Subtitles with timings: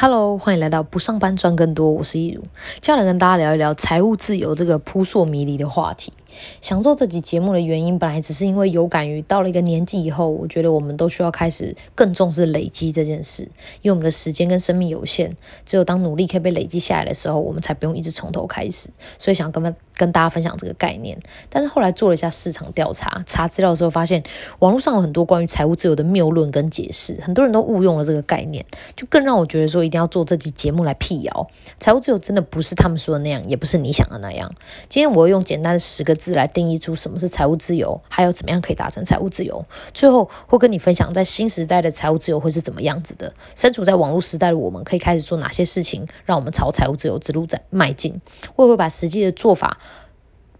[0.00, 2.42] Hello，欢迎来到不上班赚更多，我是易如，
[2.76, 6.12] 接下来跟大家聊一聊财务自由这个扑朔迷离的话题。
[6.60, 13.42] 想做这集节目的原因，本来只是因为有感于到了一个年纪以后，我觉得我们都需要开始更重视累积这件事，
[13.82, 18.90] 因为我们的时间跟生命有限，只有当努力可以被累积下来的时候，我们才不用一直从头开始。
[19.18, 21.20] 所以想跟跟大家分享这个概念。
[21.50, 24.22] 但是后来做了一下市场调查，查资料的时候发现，
[24.60, 28.64] 网络上有很多关于财务自由的谬论跟解释，很多人都误用了这个概念，
[28.96, 31.50] 就更让我觉得说一定要做这集节目来辟谣。
[31.78, 34.50] 财务自由真的不是他们说的那样，也不是你想的那样。
[34.88, 36.38] 今天我会用简单的十个字。
[36.38, 39.64] 来定义出什么是财务自由，还有怎么样可以达成财务自由。
[39.92, 43.34] 最后会跟你分享，在新时代的财务自由会是怎么样子的。
[43.56, 48.12] 身处在网络时代的我们，可以开始做哪些事情，让我们朝财务自由之路在迈进。
[48.54, 49.78] 会不会把实际的做法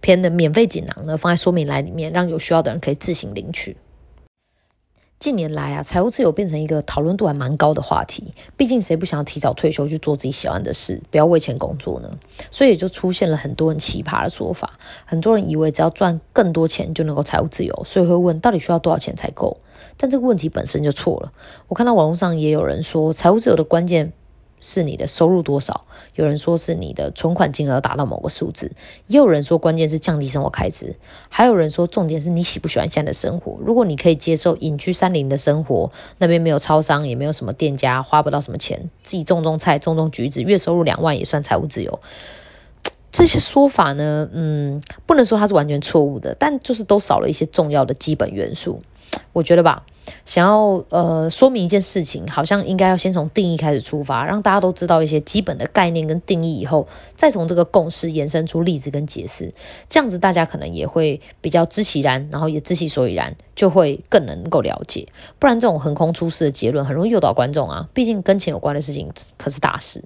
[0.01, 3.77] 偏的免费锦囊呢放在说明栏里面，让有需要的人可以自行领取。
[5.19, 8.33] 近年来啊，财务自由变成一个讨论度还蛮高的话题。
[8.55, 12.09] 毕竟谁不想要提早退休去做自己喜欢的事，不要为钱工作呢？
[12.49, 14.79] 所以也就出现了很多很奇葩的说法。
[15.03, 19.57] 很多人以为只要赚更多钱就能够财务自由，所以会问到底需要多少钱才够？
[19.97, 21.33] 但这个问题本身就错了。
[21.67, 24.13] 我看到网络上也有人说，财务自由的关键。
[24.61, 25.85] 是你的收入多少？
[26.15, 28.71] 有人说是你的存款金额达到某个数字，
[29.07, 30.95] 也有人说关键是降低生活开支，
[31.29, 33.57] 还有人说重点是你喜不喜欢现在的生活。
[33.61, 41.99] 如果你可以接受隐居山林的生活，那边没有超商，也没有什么店家，花不到什么钱，自己种种菜，种种橘子，月收入两万也算财务自由。
[43.11, 48.81] 这些说法呢，嗯，不能说它是完全错误的，但就是都少了一些重要的基本元素。
[49.31, 49.85] 我觉得吧。
[50.25, 59.51] 想要呃说明一件事情，好像应该要先从定义开始出发，让大家都知道一些基本的概念跟定义以后，再从这个共识延伸出例子跟解释，
[59.87, 65.07] 这样子大家可能也会比较知其然，然后也知其所以然，就会更能够了解。
[65.39, 70.03] 不然这种横空出世的结论很容易诱导观众啊，毕竟跟钱有关的事情可是大事。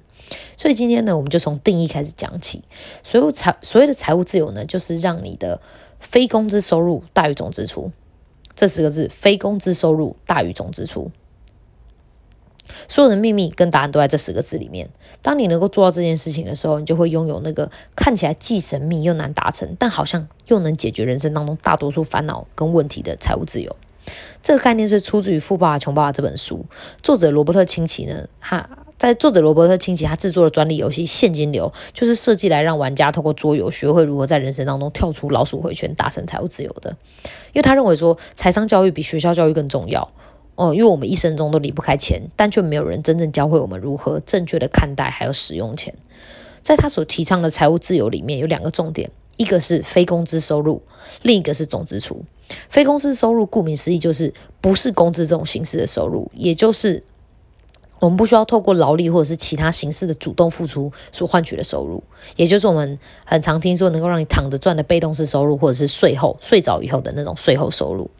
[0.55, 2.63] 所以今天呢，我们就从定义开始讲起。
[3.03, 5.59] 所有财所谓的财务自由呢，就是让你的
[5.99, 7.91] 非工资收入大于总支出。
[8.55, 11.11] 这十个字，非工资收入大于总支出。
[12.87, 14.89] 所有的秘密跟答案都在这十个字里面。
[15.21, 23.75] 当你能够做到这件事情的时候，你就会拥有那个看起来既神秘又难达成，但好像又能解决人生当中大多数烦恼跟问题的财务自由。
[24.41, 26.65] 这个概念是出自于《富爸爸穷爸爸》这本书，
[27.01, 28.82] 作者罗伯特清崎呢，他。
[29.03, 36.95] 在作者罗伯特清崎他制作的专利游戏《现金流》，就是设计来让玩家透过桌游学会如何在人生当中跳出老鼠回圈，达成财务自由的。
[37.51, 40.09] 因为他认为说，财商教育比学校教育更重要
[40.55, 45.93] 哦，因为我们一生中都离不开钱，但却没有人真正教会我们如何正确的看待还有使用钱。
[46.61, 50.81] 在他所提倡的财务自由里面有两个重点，一个是非工资收入，
[51.23, 52.23] 另一个是总支出。
[52.69, 57.03] 非工资收入顾名思义就是不是工资这种形式的收入，也就是。
[58.03, 62.03] 我们不需要透过劳力或者是其他形式的主动付出所换取的收入，
[62.35, 68.11] 也就是我们很常听说能够让你躺着赚的被动式收入，或者是税后睡着以后的那种税后收入，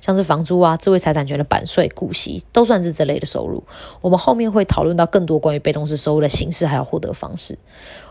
[0.00, 3.64] 像是房租啊、智慧财产权的版税、股息，都算是这类的收入。
[4.00, 7.58] 我们后面会讨论到更多关于被动式收入的形式还有获得方式。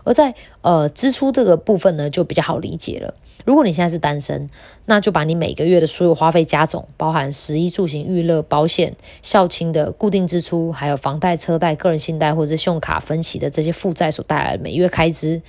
[0.04, 3.14] 而在呃支出这个部分呢，就比较好理解了。
[3.44, 4.48] 如果你现在是单身，
[4.86, 15.42] 那就把你每个月的所有花费加总，包含食衣住行娱乐、保险、孝亲的固定支出，还有房贷、车贷、个人信贷或者是信用卡分期的这些负债所带来的每月开支，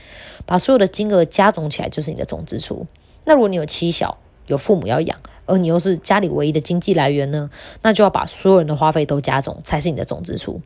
[0.45, 2.85] 把所有的金额加总起来，就是你的总支出。
[3.25, 4.17] 那如果你有妻小，
[4.47, 7.49] 有父母要养，而你又是家里唯一的经济来源呢，
[7.83, 10.59] 那就要把所有人的花费都加总，才是你的总支出。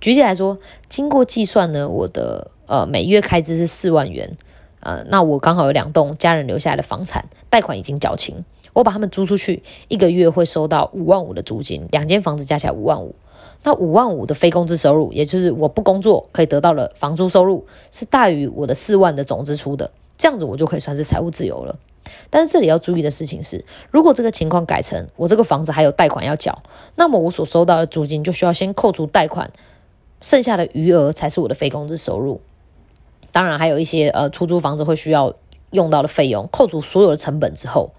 [0.00, 0.58] 举例来说，
[0.88, 4.36] 经过计算呢，我的呃每月开支是四万元。
[4.80, 13.14] 呃，那我刚好有两栋家人留下来的房产，贷款已经缴清，我把他们租出去，一个月会收到五万五的租金，两间房子加起来五万五。
[13.64, 21.76] 那五万五的非工资收入，也就是我不工作可以得到的房租收入，是大于我的四万的总支出的，这样子我就可以算是财务自由了。
[22.30, 26.62] 但是这里要注意的事情是，如果这个情况改成我这个房子还有贷款要缴，
[26.94, 29.50] 那么我所收到的租金就需要先扣除贷款，
[30.20, 32.40] 剩下的余额才是我的非工资收入。
[33.38, 35.32] 当然，还有一些呃出租房子会需要
[35.70, 37.92] 用到的费用，扣除所有的成本之后，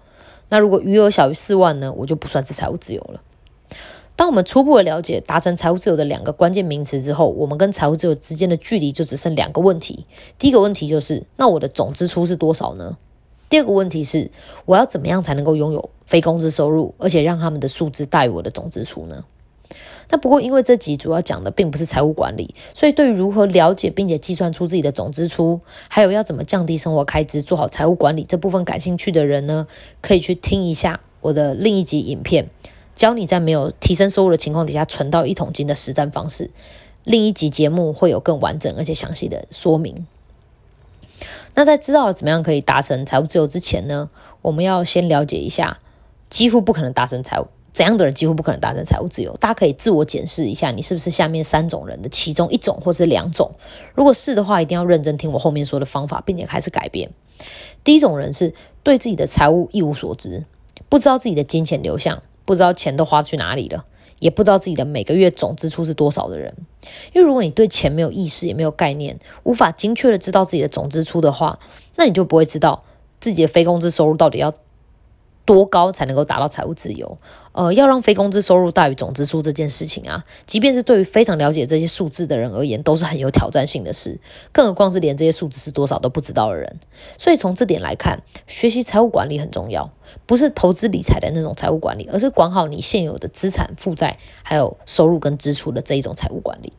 [0.50, 3.22] 那如果余额小于四万呢，我就不算是财务自由了。
[4.16, 10.04] 当我们初步的了解达成财务自由的两个关键名词之后，我们跟财务自由之间的距离就只剩两个问题。
[10.38, 12.98] 第一个问题就是，那我的总支出是多少呢？
[13.48, 14.30] 第二个问题是，
[14.66, 19.24] 我要怎么样才能够拥有非工资收入，而且让他们的数字大于我的总支出呢？
[20.10, 29.68] 那不过，因为这集主要讲的并不是财务管理，所以对于如何了解并且计算出自己的总支出，还有要怎么降低生活开支、做好财务管理这部分感兴趣的人呢，
[30.00, 32.50] 可以去听一下我的另一集影片，
[32.96, 36.50] 教你在没有提升收入的情况底下存到一桶金的实战方式。
[37.04, 40.06] 另一集节目会有更完整而且详细的说明。
[41.54, 44.10] 那在知道了怎么样可以达成财务自由之前呢，
[44.42, 45.78] 我们要先了解一下
[46.28, 47.46] 几乎不可能达成财务。
[47.72, 49.36] 怎样的人几乎不可能达成财务自由？
[49.36, 53.52] 大家可以自我检视一下，你是不是下面三种人的其中一种，或是两种？
[53.94, 57.10] 如果是的话，一定要认真听我后面说的方法，并且开始改变。
[57.84, 58.52] 第一种人是
[58.82, 60.44] 对自己的财务一无所知，
[60.88, 63.84] 不知道自己的金钱流向，不知道钱都花去哪里了，
[64.18, 66.52] 也不知道自己的每个月总支出是多少的人。
[67.12, 71.60] 因为如果你对钱没有意识，也没有概念，无法精确的知道自己的总支出的话，
[71.96, 72.82] 那你就不会知道
[73.20, 74.52] 自己的非工资收入到底要。
[75.54, 77.18] 多高才能够达到财务自由？
[77.52, 84.20] 呃，要让非工资收入大于总支出这件事情啊，即便是对于非常了解这些数字的人而言，都是很有挑战性的事。
[84.52, 86.78] 更何况是连这些数字是多少都不知道的人。
[87.18, 89.90] 所以从这点来看，学习财务管理很重要，
[90.26, 96.72] 不是投资理财的那种财务管理，而是管好你现有的资产负债，还有收入跟支出的这一种财务管理。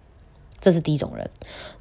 [0.62, 1.30] 这是第一种人，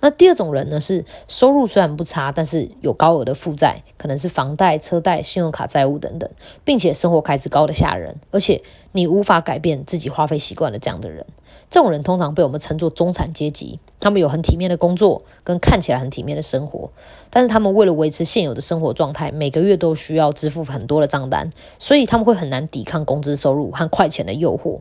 [0.01, 0.81] 那第二种人呢？
[0.81, 6.29] 是收入虽然不差，但是有高额的负债，可能是房贷、车贷、信用卡债务等等，
[6.65, 8.63] 并且生活开支高的吓人，而且
[8.93, 11.27] 你无法改变自己花费习惯的这样的人。
[11.69, 16.91] 这种人通常被我们称作中产阶级，他们有很体面的工作，跟看起来很体面的生活，
[17.29, 24.81] 但是他们为了维持现有的生活状态，每个月都需要支付很多的账单，所以他们会很难抵抗工资收入和快钱的诱惑。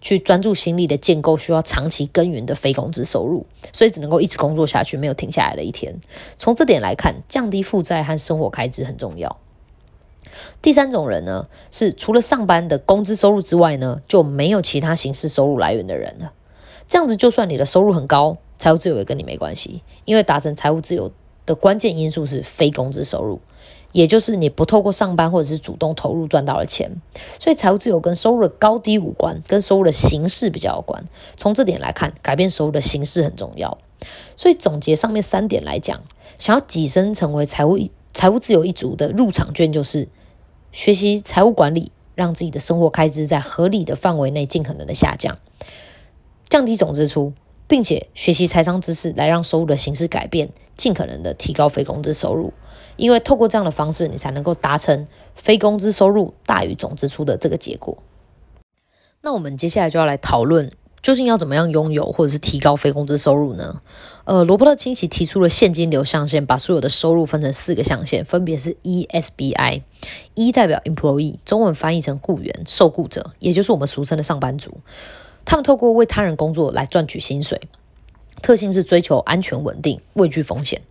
[0.00, 5.94] 去专注心力的建构需要长期耕耘的非工资收入，所以只能够一直工作下去，没有停下来的一天。
[6.36, 9.38] 从这点来看，降低负债和生活开支很重要。
[10.62, 16.32] 第三种人呢，是除了上班的工资收入之外呢，就没有其他形式收入来源的人了。
[16.86, 21.10] 这样子，就算你的收入很高，财务自由也跟你没关系，因为达成财务自由
[21.44, 23.40] 的关键因素是非工资收入。
[23.92, 27.00] 也就是你不透过上班或者是主动投入赚到了钱，
[27.38, 31.04] 所以财务自由跟收入的高低无关，跟收入的形式比较有关。
[31.36, 33.78] 从这点来看，改变收入的形式很重要。
[34.36, 36.00] 所以总结上面三点来讲，
[36.38, 37.78] 想要跻身成为财务
[38.12, 40.08] 财务自由一族的入场券，就是
[40.70, 45.38] 学习财务管理，让自己的生活开支在合理的范围内尽可能的下降，
[46.48, 47.32] 降低总支出，
[47.68, 52.52] 并且学习财商知识来让收入的形式改变，尽可能的提高非工资收入。
[52.96, 55.06] 因为透过这样的方式，你才能够达成
[55.36, 57.98] 非工资收入大于总支出的这个结果。
[59.20, 63.82] 那我们接下来就要来讨论，究竟要怎么样拥有或者是提高非工资收入呢？
[64.24, 69.82] 呃，罗伯特清崎提出了现金流象限，把所有的收入分成四个象限，分别是 ESBI。
[70.34, 74.78] E 代表 Employee，中文翻译成雇员、受雇者，也就是我们俗称的上班族。
[75.48, 77.58] 他们透过为他人工作来赚取薪水，
[78.42, 80.82] 特性是追求安全稳定、畏惧风险。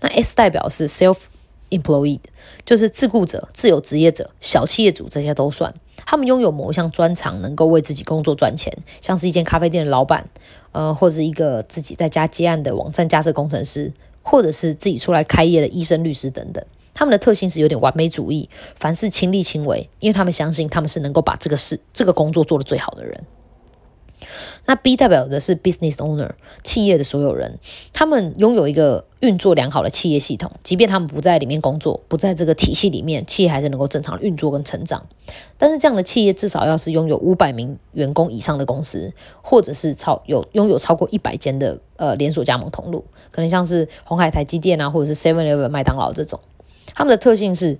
[0.00, 2.20] 那 S 代表是 self-employed，
[2.66, 5.72] 就是自雇者、自由职业者、小企业主，这些都算。
[6.04, 8.70] 他们拥有某一项专长，能够为自己工作赚钱，
[9.00, 10.28] 像是一间咖啡店的老板，
[10.72, 16.62] 呃，或者一个自己在家接案的网站架设工程师，或者是自己出来开业的医生、律师等等。
[16.92, 23.24] 他们的特性是有点完美主义，凡事亲力亲为，因为他们相信他们是能够把这个事、这个工作做得最好的人。
[24.66, 26.30] 那 B 代表的是 business owner
[26.62, 27.58] 企业的所有人，
[27.92, 35.06] 他们拥有一个运作良好的企业系统，即便他们不在里面工作，不在这个体系里面，企业还是能够正常运作跟成长。
[35.58, 46.38] 但是这样的企业至少要是拥有五百名员工以上的公司，或者是超有拥有超过一百间的呃连锁加盟通路，可能像是红海、台积电啊，或者是 Seven Eleven、麦当劳这种，
[46.94, 47.78] 他们的特性是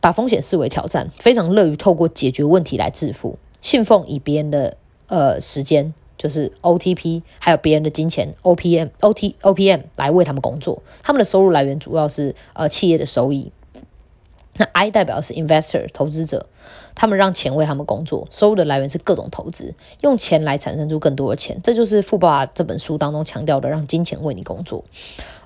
[0.00, 4.76] 把风险视为挑战，非常乐于透过解决问题来致富，信奉以别人的。
[5.08, 10.82] 呃，时间就是 OTP，还有别人的金钱 OPM、OT、OPM 来为他们工作。
[11.02, 13.52] 他们的收入来源主要是呃企业的收益。
[14.54, 16.46] 那 I 代表是 investor 投资者，
[16.94, 21.60] 他们让钱为他们工作，收入的来源是各种投资，用钱来产生出更多的钱。
[21.62, 24.84] 这就是《富爸爸》这本书当中强调的，让金钱为你工作。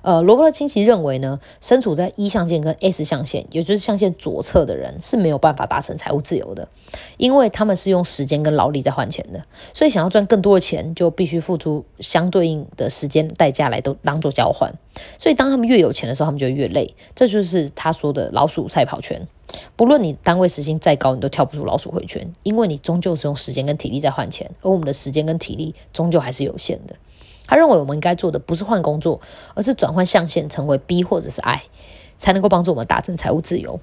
[0.03, 6.67] 呃，罗伯特清崎认为呢，身处在一象限跟 S 象限，也就是象限左侧的人是没有办法达成财务自由的，
[7.17, 9.43] 因为他们是用时间跟劳力在换钱的，
[9.75, 14.73] 所以想要赚更多的钱，就必须付出相对应的时间代价来都当做交换。
[15.19, 16.95] 所以当他们越有钱的时候，他们就越累。
[17.13, 19.27] 这就是他说的老鼠赛跑圈。
[19.75, 26.95] 不论你单位时薪再高，你都跳不出老鼠回圈，因为你终究是用时间跟体力在换钱，而我们的时间跟体力终究还是有限的。
[27.45, 29.19] 他认为我们应该做的不是换工作，
[29.55, 31.63] 而是转换象限成为 B 或者是 I，
[32.17, 33.79] 才能够帮助我们达成财务自由。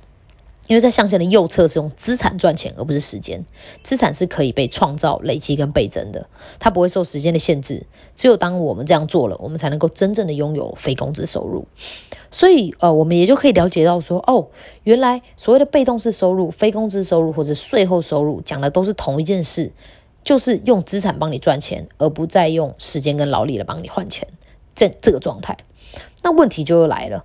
[0.68, 3.44] 因为在象限的右侧是用资产赚钱，而不是时间。
[3.82, 6.28] 资产是可以被创造、累积跟倍增的，
[6.60, 7.84] 它不会受时间的限制。
[8.14, 11.66] 只有当我们这样做了，我们才能够真正的拥有非工资收入。
[12.30, 14.48] 所以，呃，我们也就可以了解到说，哦，
[14.84, 19.72] 原来所谓的被动式收入、非工资收入或者税后收入，讲的都是同一件事。
[20.24, 24.28] 就是用资产帮你赚钱，而不再用时间跟劳力来帮你换钱，
[24.74, 25.56] 这这个状态。
[26.22, 27.24] 那问题就又来了，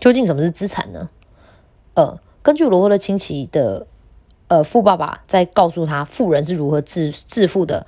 [0.00, 1.08] 究竟什么是资产呢？
[2.00, 3.86] 呃，根据罗伯特清崎的
[4.48, 7.86] 呃富爸爸在告诉他富人是如何致致富的、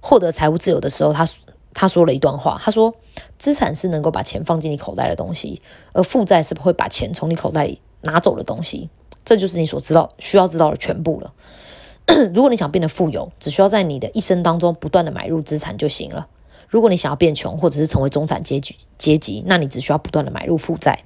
[0.00, 1.26] 获得财务自由的时候，他
[1.74, 2.94] 他说了一段话，他说
[3.38, 5.60] ：“资产是能够把钱放进你口袋的东西，
[5.92, 8.88] 而负债是不会把钱从你口袋里拿走的东西。
[9.24, 11.32] 这就是你所知道需要知道的全部了。
[12.32, 16.28] ”如果你想变得富有，只需要在你的一生当中不断的买入资产就行了。
[16.72, 21.00] 如果你想要变穷，或者是成为中产阶级阶级，那你只需要不断的买入负债。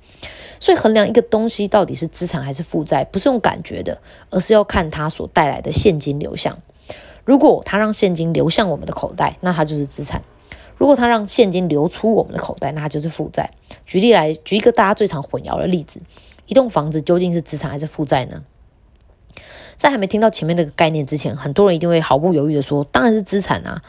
[0.60, 6.56] 所以衡量一个东西到底是资产还是负债，不是用感觉的，而是要看它所带来的现金流向。
[7.24, 10.20] 如果它让现金流向我们的口袋，那它就是资产；
[10.76, 13.50] 如果它让现金流出我们的口袋，那它就是负债。
[13.84, 16.00] 举例来举一个大家最常混淆的例子：
[16.46, 18.44] 一栋房子究竟是资产还是负债呢？
[19.76, 23.82] 在还没听到前面那个概念之前，很多人一定会毫不犹豫的说：“当然是资产啊！”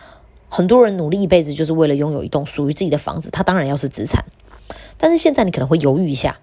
[0.49, 4.23] 很多人努力一辈子就是为了拥有一栋属于自己的房子，它当然要是资产。
[4.97, 6.39] 但是现在你可能会犹豫一下，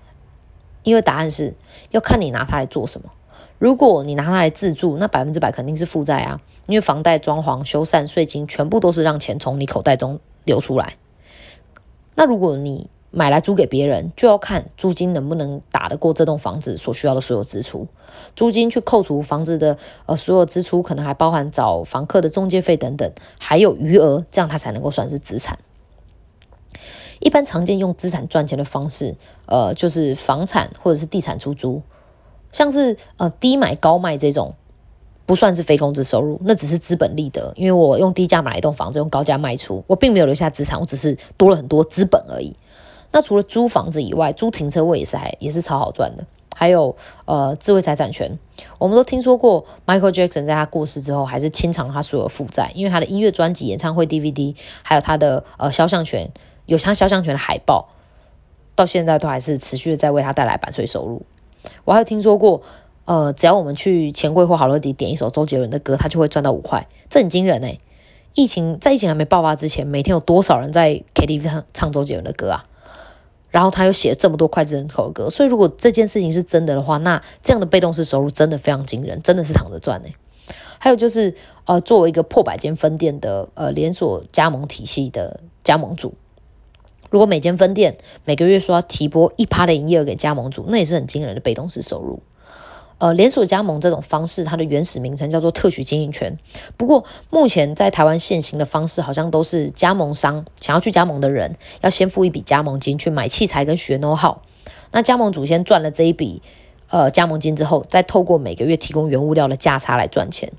[0.83, 1.55] 因为答案是
[1.91, 3.11] 要看你拿它来做什么。
[3.59, 6.41] 如果你拿它来自住，那百分之百肯定是负债啊！
[6.67, 10.97] 因为房贷、装潢、修缮、税金，全部都是让钱从你口袋中流出来。
[12.15, 17.87] 那如果你买来租给别人，就要看租金能不能打得过这栋房子所需要的所有支出。
[18.35, 25.59] 租金去扣除房子的呃所有支出，可能还包含找房客的中介费等等，还有余额，这样它才能够算是资产。
[27.21, 29.17] 一般常见用资产赚钱的方式，
[29.47, 31.81] 呃，就是房产或者是地产出租，
[32.53, 34.55] 像是呃低买高卖这种，
[35.25, 37.53] 不算是非工资收入，那只是资本利得。
[37.57, 42.55] 因为我用低价买一栋房子，用高价卖出，我并没有留下资产，我只是多了很多资本而已。
[43.15, 46.27] 那除了租房子以外，租停车位也是还也是超好赚的。
[46.53, 48.37] 还有呃，智慧财产权，
[48.79, 56.29] 我们都听说过，Michael Jackson 在他过世之后，还是清偿他所有负债，因为他的音乐专辑、演唱会 DVD，还有他的呃肖像权，
[56.67, 57.89] 有他肖像权的海报，
[58.75, 61.23] 到现在都还是持续的在为他带来版税收入。
[61.85, 62.63] 我还有听说过，
[63.05, 67.79] 呃，只要我们去钱柜或好乐迪点一首周杰伦的歌，他就会赚到五块，这很惊人哎！
[68.35, 72.65] 疫情在疫情还没爆发之前，每天有多少人在 KTV 唱唱周杰伦的歌啊？
[73.55, 80.09] 然后他又写了这么多脍炙人口的歌，所以如果这件事情是真的的话，那这样的被动式收入真的非常惊人，真的是躺着赚呢。
[80.81, 86.15] 还有就是，呃，作为一个破百间分店的呃连锁加盟体系的加盟主，
[87.11, 92.21] 如果每间分店每个月说要提拨一趴的营业额给加盟主，那也是很惊人的被动式收入。
[93.05, 96.39] 呃，连锁加盟这种方式，它的原始名称叫做特许经营权。
[96.79, 104.39] 不过，目前在台湾现行的方式，好像都是加盟商想要去加盟的人，要先付一笔加盟金去买器材跟学 know how。
[104.91, 106.41] 那加盟主先赚了这一笔
[106.89, 110.51] 呃加盟金之后，再透过每个月提供原物料的价差来赚钱。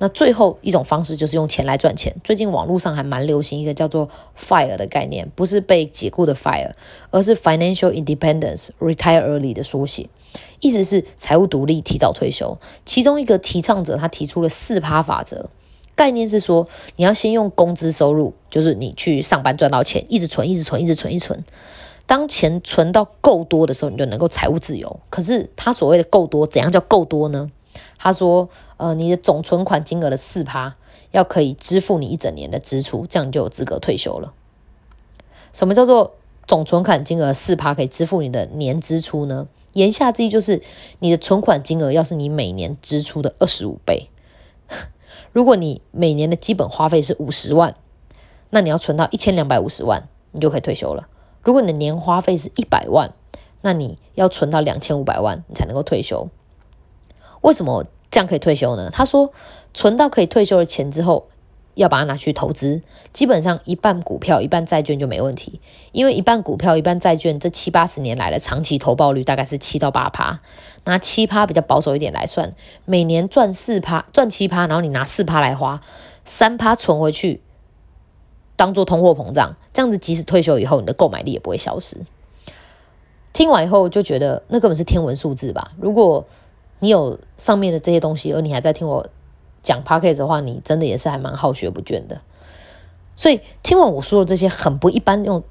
[0.00, 2.12] 那最后一种方式就是用钱来赚钱。
[2.24, 6.72] 最近网络上还蛮流行一个叫做 “fire” 的概念，不是被解雇的 fire，
[7.12, 10.08] 而是 financial independence retire early 的缩写。
[10.60, 12.58] 意思是财务独立、提早退休。
[12.84, 15.48] 其中一个提倡者他提出了四趴法则，
[15.94, 21.44] 概念是说你要先用工资收入，就是你去上班赚到钱，一直存、一直存、一直存、一直存。
[22.06, 25.00] 当钱存到够多的时候，你就能够财务自由。
[25.10, 27.50] 可是他所谓的够多，怎样叫够多呢？
[27.98, 30.76] 他说，呃，你的总存款金额的四趴
[31.10, 34.32] 要可以支付你一整年的支出，这样就有资格退休了。
[35.52, 36.14] 什么叫做
[36.46, 39.46] 总存款金额四趴可以支付你的年支出呢？
[39.72, 40.62] 言下之意就是，
[40.98, 44.08] 你的存款金额要是你每年支出的二十五倍。
[45.32, 47.74] 如果你每年的基本花费是五十万，
[48.50, 51.08] 那你要存到一千两百五十万，你就可以退休了。
[51.42, 53.12] 如果你的年花费是一百万，
[53.62, 56.28] 那你要存到两千五百万，你才能够退休。
[57.42, 58.90] 为什么这样可以退休呢？
[58.90, 59.32] 他说，
[59.74, 61.28] 存到可以退休的钱之后。
[61.78, 62.82] 要把它拿去投资，
[63.12, 65.60] 基本上一半股票一半债券就没问题，
[65.92, 70.40] 因为一半股票一半债券，这七八十年来的长期投报率大概是七到八趴，
[70.84, 72.52] 拿七趴比较保守一点来算，
[72.84, 75.80] 每年赚四趴赚七趴，然后你拿四趴来花，
[76.24, 77.40] 三趴存回去，
[78.56, 81.98] 当做通货膨胀，这样子即使退休以后，你的购买力也不会消失。
[83.32, 85.70] 听完以后就觉得那根本是天文数字吧？
[85.78, 86.26] 如果
[86.80, 89.06] 你有上面的这些东西，而你还在听我。
[89.68, 92.22] 讲 p o c k e 的话，你真的也是还蛮好学不倦的。
[93.14, 95.42] 所以听完我说的这些很不一般用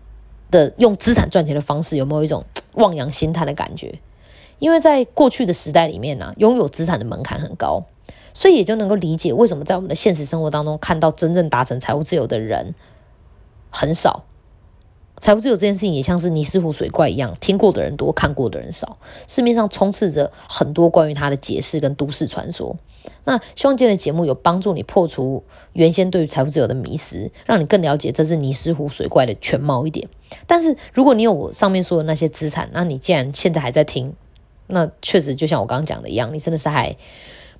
[0.49, 2.43] 的用资产赚钱的方式，有没有一种
[2.73, 3.99] 望洋兴叹的感觉？
[4.57, 7.83] 因为在过去的时代里面呢，拥有资产的门槛很高，
[8.33, 12.73] 所以也就能够理解为什么在我们的现实生活当中看到真正达成财务自由的人
[13.69, 14.23] 很少。
[15.19, 18.97] 财富自由这件事情也像是尼斯湖水怪一样，听过的人多，看过的人少。
[19.27, 22.77] 市面上充斥着很多关于它的解释跟都市传说。
[23.23, 25.43] 那希望今天的节目有帮助你破除
[25.73, 30.07] 原先对于财富自由的迷思，让你更了解这是尼斯湖水怪的全貌一点。
[30.45, 34.13] 但是如果你有我上面说的那些资产，那你既然现在还在听，
[34.67, 36.95] 那确实就像我刚刚讲的一样，你真的是还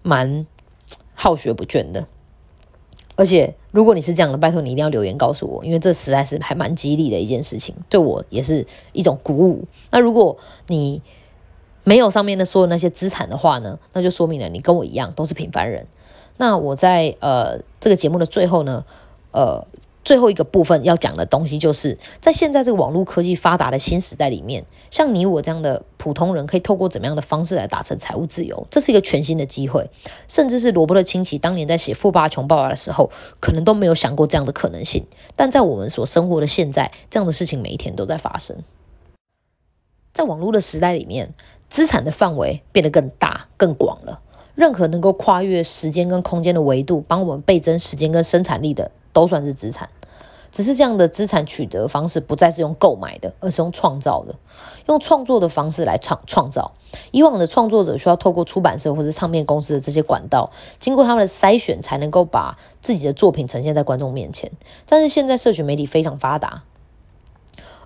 [0.04, 0.46] 蛮
[1.14, 2.08] 好学不倦的。
[3.18, 9.66] 而且，如果你是这样的，拜托你一定要留言告诉我，因为这实在是还蛮激励的一件事情，对我也是一种鼓舞。
[9.92, 11.02] 那如果你
[11.84, 15.86] 没有上面的说的那些资产的话呢，那就说明了你跟我一样都是平凡人。
[16.38, 18.86] 那我在呃这个节目的最后呢，
[19.32, 19.66] 呃。
[20.08, 28.66] 最后一个部分要讲的东西，就是在现在这个网络科技发达的新时代里面，像你我这样的普通人，可以透过怎么样的方式来达成财务自由？
[28.72, 29.90] 这是一个全新的机会，
[30.30, 33.12] 甚至是罗伯特清崎当年在写《富爸爸穷爸爸》的时候，
[33.42, 35.06] 可能都没有想过这样的可能性。
[35.36, 38.56] 但在我们所生活的现在，这样的事情每一天都在发生。
[40.14, 41.34] 在网络的时代里面，
[41.70, 44.22] 资产的范围变得更大、更广了。
[44.56, 49.90] 任何能够跨越时间跟空间的维度，帮我们倍增时间跟生产力的，都算是资产。
[50.58, 54.34] 只是这样的资产取得方式不再是用购买的，而是用创造的，
[54.88, 56.72] 用创作的方式来创创造。
[57.12, 60.50] 以往的创作者需要透过出版社或者唱片公司的这些管道，
[60.80, 64.52] 经过他们的筛选，才能够把自己的作品呈现在观众面前。
[64.88, 66.64] 但是现在社群媒体非常发达，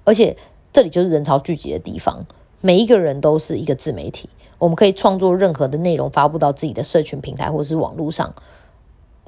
[0.06, 0.38] 而且
[0.72, 2.26] 这里就是人潮聚集的地方，
[2.62, 8.34] 每一个人都是一个自媒体，我们可以创作任何的内容发布到自己的社群平台或者是网络上，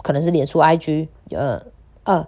[0.02, 1.62] 可能是脸书、IG，呃
[2.06, 2.26] 呃。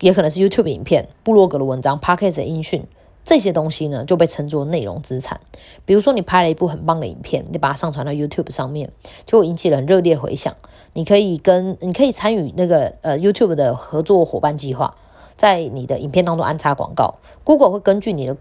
[0.00, 2.84] 也可能是 YouTube 影片、部落格的文章、Podcast 的音讯，
[3.24, 5.40] 这些东西呢就被称作内容资产。
[5.84, 8.90] 比如说，你拍了一部很棒的影片，你把它上传到 YouTube 上面，
[9.24, 10.54] 就会引起了很热烈回响。
[10.92, 14.94] 你可以跟你可以参与那个呃 YouTube 的合作伙伴计划，
[15.36, 18.36] 在你的影片当中安插广告，Google 会根据你的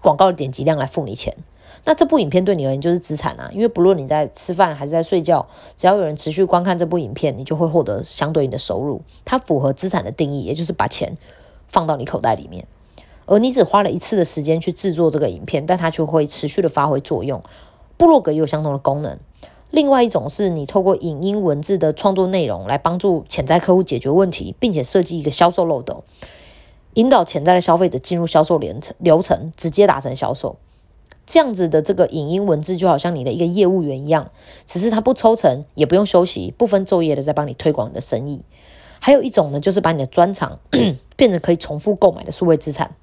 [0.00, 1.36] 广告的点击量来付你钱。
[1.84, 9.02] 那这部影片对你而言就是资产啊，因为不论你在吃饭还是在睡觉，只要有人持续观看这部影片，你就会获得相对应的收入。
[9.24, 11.16] 它符合资产的定义，也就是把钱
[11.66, 12.66] 放到你口袋里面。
[13.26, 17.42] 而你只花了一次的时间去制作这个影片，但它就会持续的发挥作用。
[17.96, 19.18] 部落格也有相同的功能。
[19.70, 26.04] 另外一种是你透过影音文字的创作内容来帮助潜在客户解决问题，并且设计一个销售漏斗，
[26.94, 30.56] 引导潜在的消费者进入销售流程，流程直接达成销售。
[31.24, 34.30] 这样子的这个影音文字就好像你的一个业务员一样，
[34.66, 38.42] 只是他不抽成，也不用休息，不分昼夜的在帮你推广你的生意。
[39.00, 40.58] 还有一种呢，就是把你的专长
[41.16, 42.94] 变成可以重复购买的数位资产。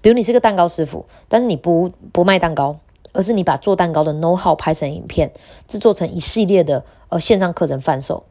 [0.00, 2.78] 比如你是个蛋糕师傅，但是你不不卖蛋糕，
[3.12, 5.32] 而是你把做蛋糕的 know how 拍成影片，
[5.66, 8.24] 制作成一系列的呃线上课程贩售。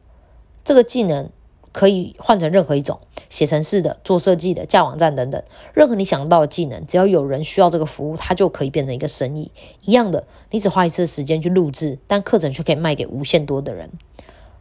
[0.62, 1.28] 这个技能。
[1.74, 5.42] 可以换成任何一种写程式的、做设计的、架网站等等，
[5.74, 9.50] 任何你想到的技能，只要有人需要这个服务，它就可以变成一个生意。
[9.82, 13.90] 一样的，你只花一次时间去录制，但课程却可以卖给无限多的人。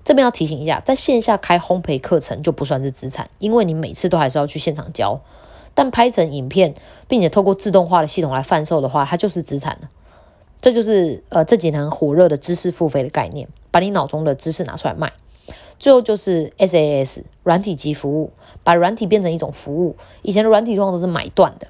[0.03, 5.21] 这边要提醒一下，在线下开烘焙课程就不算是资产，因为你每次都还是要去现场教。
[5.75, 6.73] 但拍成影片，
[7.07, 9.89] 并且透过自动化的系统来贩售的话，它就是资产了。
[10.61, 15.13] 这就是呃这几年火热的知识付费的概念，把你脑中的知识拿出来卖。
[15.83, 18.31] 最后就是 SaaS 软体及服务，
[18.63, 19.97] 把软体变成一种服务。
[20.21, 21.67] 以前的软体通常都是买断的，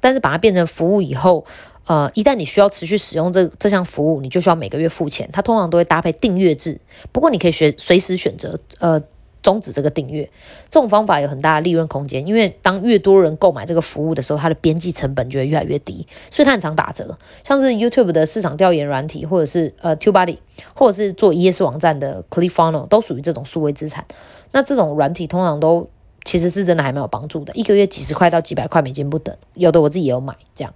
[0.00, 1.44] 但是把它变成服务以后，
[1.84, 5.28] 呃，一旦你需要持续使用这这项服务，你就需要每个月付钱。
[5.32, 9.02] 它通常都会搭配订阅制，不过你可以学随时选择，呃。
[9.42, 10.28] 终止这个订阅，
[10.68, 17.18] 这种方法有很大的利润空间，因为当越多人购买这个服务的时候，它的边际成本就会越来越低，所以它很常打折。
[17.42, 20.38] 像是 YouTube 的市场调研软体，或者是呃 TubeBuddy，
[20.74, 24.04] 或者是做 ES 网站的 ClickFunnel，都属于这种数位资产。
[24.52, 25.88] 那这种软体通常都
[26.24, 30.36] 其实是真的还蛮有帮助的，一个月几十块到几百块美金不等，有的我自己也有买。
[30.54, 30.74] 这样，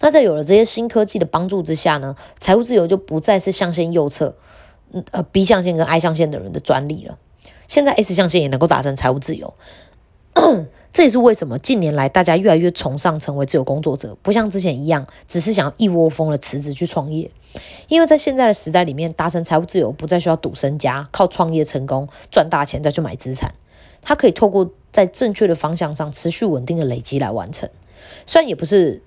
[0.00, 4.34] 那在有了这些新科技的帮助之下呢，财务自由就不再是象限右侧，
[5.12, 7.18] 呃 B 象限跟 I 象限的人的专利了。
[7.68, 9.52] 现在 S 象限也能够达成财务自由，
[10.92, 17.30] 这也是为什么近年来大家越来越崇尚成为自由工作者，不像之前一样只是想要一窝蜂的辞职去创业。
[17.88, 23.54] 因为在现在的时代里面，达成财务自由不再需要赌身家，靠创业成功赚大钱再去买资产，
[24.00, 27.68] 它可以透过在正确的方向上持续稳定的累积来完成。
[28.24, 29.02] 虽然也不是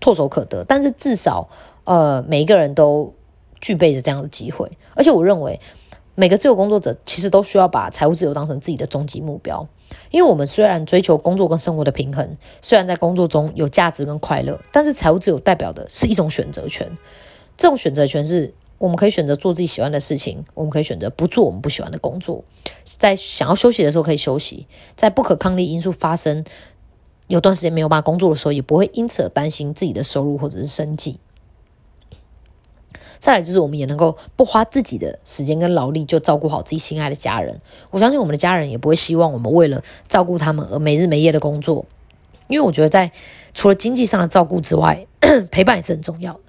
[0.00, 1.48] 唾手可得，但是至少
[1.84, 3.12] 呃每一个人都
[3.60, 5.60] 具备着这样的机会，而且我认为。
[6.16, 9.66] 每个自由工作者其实都需要把财务自由当成自己的终极目标，
[10.10, 16.96] 因为我们虽然追求工作跟生活的平衡，虽然在工作中有价值跟快乐，但是财务自由代表的是一种选择权。
[17.56, 22.44] 这种选择权是我们可以选择做自己喜欢的事情，我们可以选择不做我们不喜欢的工作，
[22.84, 26.44] 在想要休息的时候可以休息，在不可抗力因素发生
[27.26, 31.18] 有段时间没有办法工作的时候，也不会因此而担心自己的收入或者是生计。
[33.24, 37.58] 再来就是，我们也能够不花自己的时间跟劳力就照顾好自己心爱的家人。
[37.88, 41.86] 我相信我们的家人也不会希望我们为了照顾他们而没日没夜的工作，
[42.48, 43.12] 因为我觉得在
[43.54, 45.06] 除了经济上的照顾之外，
[45.50, 46.40] 陪伴也是很重要的。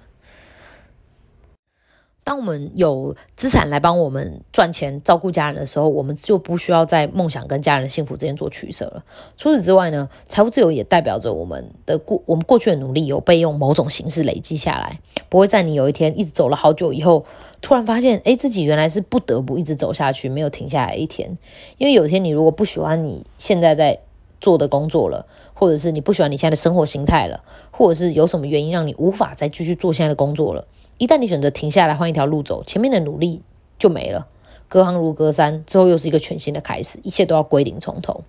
[2.26, 9.04] 当我们有资产来帮我们赚钱、照顾家人的时候，我们就不需要在梦想跟家人的幸福之间做取舍了。
[9.36, 17.24] 除此之外呢，财务自由也代表着我们的过我们过去的努力有被用某种形式累积下来，不会在你有一天一直走了好久以后，
[17.60, 21.38] 突然发现，哎，自己原来是不得不一直走下去，没有停下来一天。
[21.78, 24.00] 因为有一天你如果不喜欢你现在在
[24.40, 30.66] 做的工作了，或者是你不喜欢你现在的生活形态了，或者是有什么原因让你无法再继续做现在的工作了。
[30.98, 33.42] 一旦你选择停下来换一条路走，前面的努力
[33.78, 34.26] 就没了，
[34.68, 38.22] 隔行如隔山，之后又是一个全新的开始，一切都要归零从头。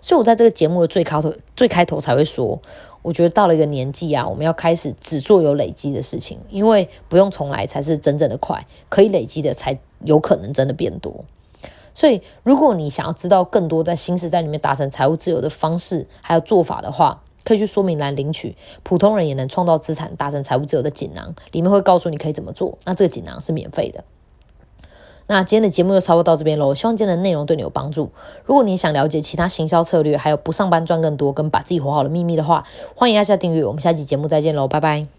[0.00, 2.60] 所以我在这个节目的最开头，最开头才会说，
[3.02, 11.24] 我觉得到了一个年纪啊，我们要开始只做有累积的事情，因为不用重来才是真正的快，可以累积的才有可能真的变多。
[11.92, 22.76] 所以，如果你想要知道更多在新时代里面达成财务自由的方式还有做法的话，可以去说明栏领取普通人也能创造资产、达成财务自由的锦囊，里面会告诉你可以怎么做。
[22.84, 24.04] 那这个锦囊是免费的。
[25.28, 28.10] 那今天的节目就差不多到这边喽，希望今天的内容对你有帮助。
[28.44, 33.64] 如果你想了解其他行销策略，还有不上班赚更多跟把自己活好的秘密的话，欢迎按下订阅。
[33.64, 35.15] 我们下期节目再见喽，拜拜。